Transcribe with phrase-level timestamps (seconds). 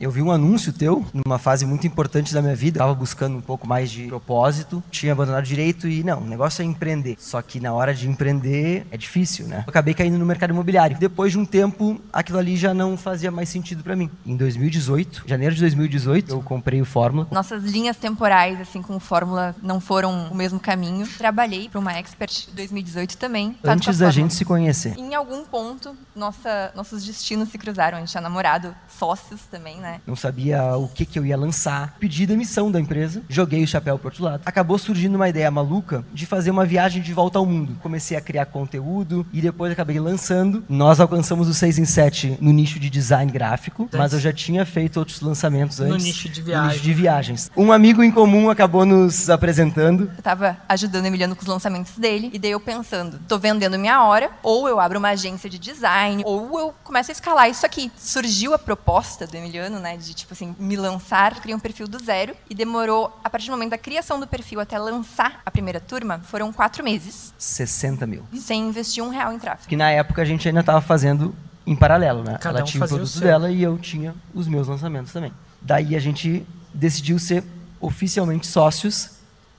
[0.00, 2.78] Eu vi um anúncio teu numa fase muito importante da minha vida.
[2.78, 6.64] Tava buscando um pouco mais de propósito, tinha abandonado direito e não, o negócio é
[6.64, 7.16] empreender.
[7.18, 9.64] Só que na hora de empreender é difícil, né?
[9.66, 10.96] Eu acabei caindo no mercado imobiliário.
[10.96, 14.08] Depois de um tempo, aquilo ali já não fazia mais sentido para mim.
[14.24, 17.26] Em 2018, janeiro de 2018, eu comprei o Fórmula.
[17.32, 21.08] Nossas linhas temporais, assim, com o Fórmula, não foram o mesmo caminho.
[21.18, 23.58] Trabalhei para uma expert em 2018 também.
[23.64, 24.96] Antes da gente se conhecer.
[24.96, 27.96] Em algum ponto, nossa, nossos destinos se cruzaram.
[27.96, 29.87] A gente tinha namorado, sócios também, né?
[29.88, 30.00] Né?
[30.06, 31.96] Não sabia o que, que eu ia lançar.
[31.98, 34.42] Pedi demissão da empresa, joguei o chapéu pro outro lado.
[34.44, 37.76] Acabou surgindo uma ideia maluca de fazer uma viagem de volta ao mundo.
[37.82, 40.64] Comecei a criar conteúdo e depois acabei lançando.
[40.68, 44.64] Nós alcançamos o 6 em 7 no nicho de design gráfico, mas eu já tinha
[44.64, 45.96] feito outros lançamentos antes.
[45.96, 46.68] No nicho de viagem.
[46.68, 47.50] nicho de viagens.
[47.56, 50.10] Um amigo em comum acabou nos apresentando.
[50.16, 53.78] Eu tava ajudando o Emiliano com os lançamentos dele e daí eu pensando, tô vendendo
[53.78, 57.64] minha hora, ou eu abro uma agência de design, ou eu começo a escalar isso
[57.64, 57.90] aqui.
[57.96, 62.02] Surgiu a proposta do Emiliano né, de tipo assim, me lançar, criei um perfil do
[62.02, 65.80] zero e demorou, a partir do momento da criação do perfil até lançar a primeira
[65.80, 67.32] turma, foram quatro meses.
[67.38, 68.24] 60 mil.
[68.34, 69.68] Sem investir um real em tráfego.
[69.68, 71.34] Que na época a gente ainda estava fazendo
[71.66, 72.38] em paralelo, né?
[72.40, 73.22] Cada Ela um tinha o fazia o produto seu.
[73.26, 75.32] dela e eu tinha os meus lançamentos também.
[75.60, 77.44] Daí a gente decidiu ser
[77.80, 79.10] oficialmente sócios,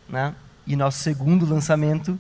[0.07, 0.33] né?
[0.65, 2.17] E nosso segundo lançamento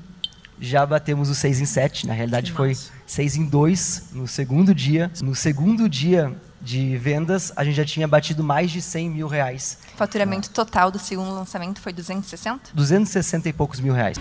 [0.59, 2.07] já batemos o 6 em 7.
[2.07, 2.91] Na realidade Que foi massa.
[3.07, 5.11] 6 em 2 no segundo dia.
[5.21, 6.35] No segundo dia
[6.69, 9.79] de vendas, a gente já tinha batido mais de 100 mil reais.
[9.95, 12.69] O faturamento total do segundo lançamento foi 260.
[12.75, 14.19] 260 e poucos mil reais.